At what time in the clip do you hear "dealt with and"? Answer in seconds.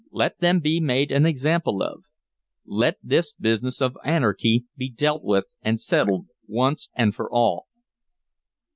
4.89-5.79